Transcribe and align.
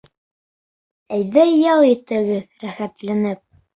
Әйҙә 1.17 1.45
ял 1.49 1.85
итегеҙ 1.91 2.43
рәхәтләнеп. 2.67 3.43